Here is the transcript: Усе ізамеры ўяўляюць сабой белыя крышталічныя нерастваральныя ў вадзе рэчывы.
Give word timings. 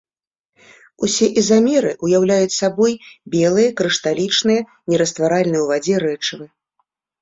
Усе 1.07 1.27
ізамеры 1.41 1.91
ўяўляюць 2.07 2.57
сабой 2.61 2.93
белыя 3.37 3.77
крышталічныя 3.85 4.61
нерастваральныя 4.89 5.61
ў 5.63 5.67
вадзе 5.75 5.95
рэчывы. 6.11 6.55